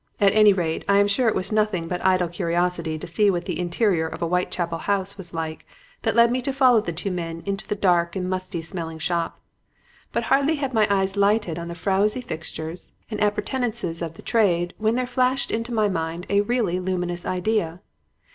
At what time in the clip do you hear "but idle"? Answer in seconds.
1.87-2.27